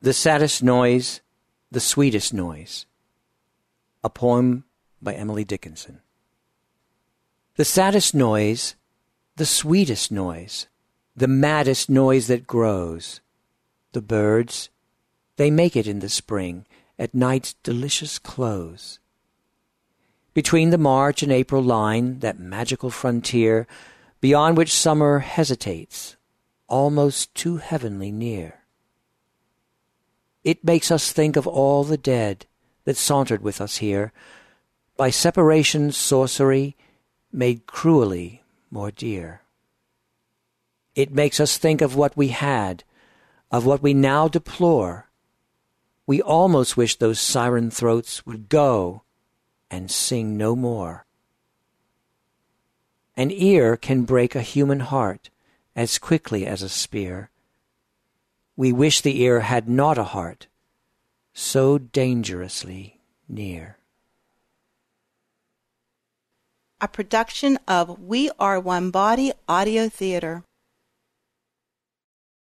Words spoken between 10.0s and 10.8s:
noise,